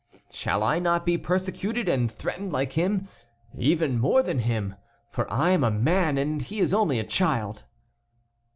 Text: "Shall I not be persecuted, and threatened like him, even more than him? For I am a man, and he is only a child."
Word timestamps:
"Shall 0.31 0.63
I 0.63 0.79
not 0.79 1.05
be 1.05 1.19
persecuted, 1.19 1.87
and 1.87 2.11
threatened 2.11 2.51
like 2.51 2.73
him, 2.73 3.07
even 3.55 3.99
more 3.99 4.23
than 4.23 4.39
him? 4.39 4.73
For 5.11 5.31
I 5.31 5.51
am 5.51 5.63
a 5.63 5.69
man, 5.69 6.17
and 6.17 6.41
he 6.41 6.57
is 6.59 6.73
only 6.73 6.97
a 6.97 7.03
child." 7.03 7.65